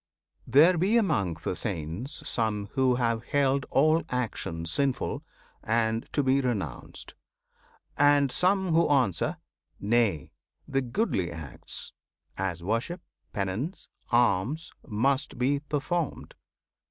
[0.47, 5.21] There be among the saints some who have held All action sinful,
[5.63, 7.13] and to be renounced;
[7.99, 9.37] And some who answer,
[9.79, 10.31] "Nay!
[10.67, 11.93] the goodly acts
[12.35, 16.33] As worship, penance, alms must be performed!"